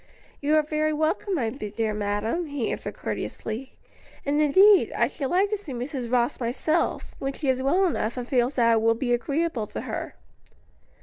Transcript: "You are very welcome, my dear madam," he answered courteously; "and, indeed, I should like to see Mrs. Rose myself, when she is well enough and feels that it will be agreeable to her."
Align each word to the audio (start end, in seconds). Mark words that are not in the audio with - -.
"You 0.41 0.55
are 0.55 0.63
very 0.63 0.91
welcome, 0.93 1.35
my 1.35 1.51
dear 1.51 1.93
madam," 1.93 2.47
he 2.47 2.71
answered 2.71 2.95
courteously; 2.95 3.75
"and, 4.25 4.41
indeed, 4.41 4.91
I 4.93 5.05
should 5.05 5.29
like 5.29 5.51
to 5.51 5.57
see 5.59 5.73
Mrs. 5.73 6.11
Rose 6.11 6.39
myself, 6.39 7.13
when 7.19 7.33
she 7.33 7.49
is 7.49 7.61
well 7.61 7.85
enough 7.85 8.17
and 8.17 8.27
feels 8.27 8.55
that 8.55 8.71
it 8.73 8.81
will 8.81 8.95
be 8.95 9.13
agreeable 9.13 9.67
to 9.67 9.81
her." 9.81 10.15